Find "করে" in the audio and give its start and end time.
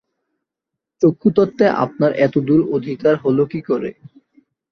3.61-3.89